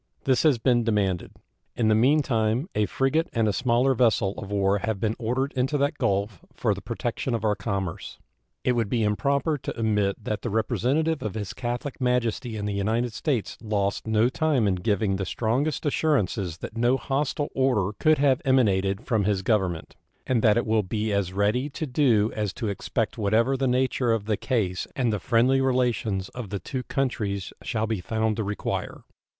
This 0.23 0.41
has 0.41 0.57
been 0.57 0.83
demanded. 0.83 1.33
In 1.75 1.87
the 1.87 1.93
mean 1.93 2.23
time 2.23 2.67
a 2.73 2.87
frigate 2.87 3.29
and 3.33 3.47
a 3.47 3.53
smaller 3.53 3.93
vessel 3.93 4.33
of 4.39 4.49
war 4.49 4.79
have 4.79 4.99
been 4.99 5.15
ordered 5.19 5.53
into 5.53 5.77
that 5.77 5.99
Gulf 5.99 6.39
for 6.55 6.73
the 6.73 6.81
protection 6.81 7.35
of 7.35 7.45
our 7.45 7.53
commerce. 7.53 8.17
It 8.63 8.71
would 8.71 8.89
be 8.89 9.03
improper 9.03 9.59
to 9.59 9.79
omit 9.79 10.23
that 10.23 10.41
the 10.41 10.49
representative 10.49 11.21
of 11.21 11.35
His 11.35 11.53
Catholic 11.53 12.01
Majesty 12.01 12.57
in 12.57 12.65
the 12.65 12.73
United 12.73 13.13
States 13.13 13.59
lost 13.61 14.07
no 14.07 14.27
time 14.27 14.67
in 14.67 14.73
giving 14.81 15.17
the 15.17 15.23
strongest 15.27 15.85
assurances 15.85 16.57
that 16.57 16.75
no 16.75 16.97
hostile 16.97 17.49
order 17.53 17.95
could 17.99 18.17
have 18.17 18.41
emanated 18.43 19.05
from 19.05 19.25
his 19.25 19.43
Government, 19.43 19.95
and 20.25 20.41
that 20.41 20.57
it 20.57 20.65
will 20.65 20.81
be 20.81 21.13
as 21.13 21.31
ready 21.31 21.69
to 21.69 21.85
do 21.85 22.31
as 22.33 22.53
to 22.53 22.69
expect 22.69 23.19
whatever 23.19 23.55
the 23.55 23.67
nature 23.67 24.11
of 24.13 24.25
the 24.25 24.35
case 24.35 24.87
and 24.95 25.13
the 25.13 25.19
friendly 25.19 25.61
relations 25.61 26.29
of 26.29 26.49
the 26.49 26.57
two 26.57 26.81
countries 26.81 27.53
shall 27.61 27.85
be 27.85 28.01
found 28.01 28.35
to 28.37 28.43
require. 28.43 29.03